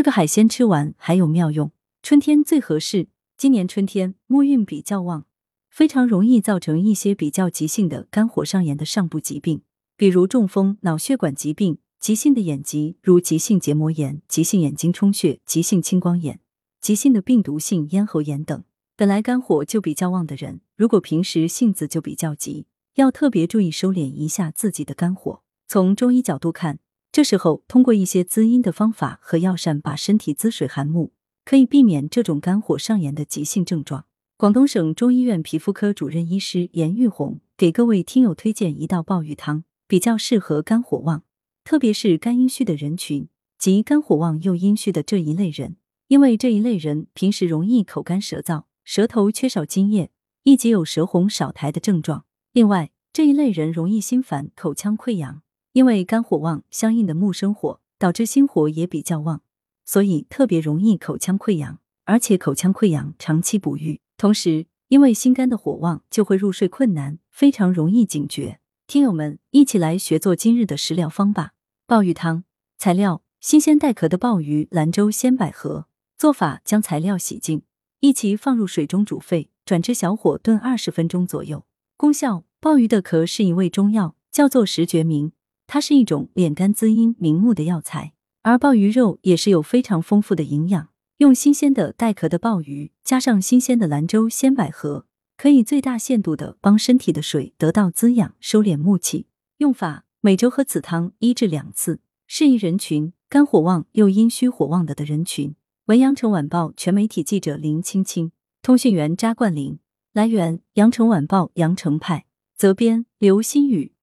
[0.00, 1.72] 这个海鲜吃完还有妙用，
[2.02, 3.08] 春天最合适。
[3.36, 5.26] 今年春天木运比较旺，
[5.68, 9.60] 非常容易造成一些比较急性的肝火上炎的上部疾病，
[9.98, 16.40] 比如中风、脑血管疾病、急性的眼疾，如急性结膜炎、急性眼睛充血、急性青光眼、
[16.80, 18.64] 急性的病毒性咽喉炎等。
[18.96, 22.64] 本来肝火就比较旺的人，如果平时性子就比较急，
[22.94, 25.42] 要特别注意收敛一下自己的肝火。
[25.68, 26.78] 从中医角度看，
[27.12, 31.12] 这时候通过一些滋阴的方法和药膳，把身体滋水涵木，
[31.44, 34.04] 可以避免这种肝火上炎的急性症状。
[34.36, 41.24] 广东省中医院皮肤科主任医师严玉红给各位听友推荐一道鲍鱼汤，比较适合肝火旺，
[41.64, 48.64] 特别是肝阴虚的人群及肝火旺又阴虚的这一类人，因为这一类人平时容易口干舌燥。
[48.84, 50.10] 舌头缺少津液，
[50.44, 52.24] 易及有舌红少苔的症状。
[52.52, 59.42] 另外，这一类人容易心烦、口腔溃疡，因为肝火旺，相应的木生火，导致心火也比较旺，
[59.84, 64.00] 所以特别容易口腔溃疡，而且口腔溃疡长期不愈。
[64.16, 68.58] 同时，因为心肝的火旺，就会入睡困难，非常容易警觉。
[68.88, 71.52] 听友们，一起来学做今日的食疗方吧。
[71.86, 72.42] 鲍鱼汤
[72.76, 75.86] 材料：新鲜带壳的鲍鱼、兰州鲜百合。
[76.18, 77.62] 做法：将材料洗净。
[78.00, 81.64] 一起放入水中煮沸，转至小火炖二十分钟左右。
[81.96, 85.32] 功效：鲍鱼的壳是一味中药，叫做石决明，
[85.72, 88.12] 它是一种敛肝滋阴明目的药材。
[88.42, 90.88] 而鲍鱼肉也是有非常丰富的营养。
[91.18, 99.26] 用新鲜的带壳的鲍鱼，加上新鲜的兰州鲜百合，可以最大限度的帮身体的水得到滋养，收敛木气。
[99.58, 102.00] 用法：每周喝此汤一至两次。
[102.26, 105.54] 适宜人群：肝火旺又阴虚火旺的的人群。
[105.84, 109.78] 文阳城晚报全媒体记者林青青，通讯员扎冠林。
[110.12, 113.92] 来源：阳城晚报阳城派，责编：刘新宇。